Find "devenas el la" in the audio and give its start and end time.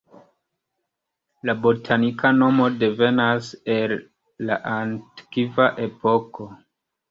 2.85-4.59